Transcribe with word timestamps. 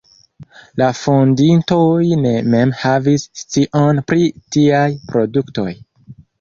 La 0.81 0.87
fondintoj 0.99 1.91
ne 2.23 2.33
mem 2.55 2.73
havis 2.85 3.27
scion 3.43 4.03
pri 4.11 4.29
tiaj 4.59 4.85
produktoj. 5.15 5.71